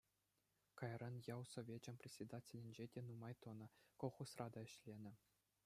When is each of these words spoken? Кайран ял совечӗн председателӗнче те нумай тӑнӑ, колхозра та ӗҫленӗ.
Кайран 0.77 1.15
ял 1.35 1.43
совечӗн 1.53 1.95
председателӗнче 2.01 2.83
те 2.93 2.99
нумай 3.09 3.33
тӑнӑ, 3.43 3.67
колхозра 4.01 4.47
та 4.57 4.61
ӗҫленӗ. 4.71 5.13